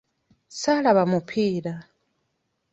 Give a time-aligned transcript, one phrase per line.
[0.53, 1.75] Ssaalaba mupiira.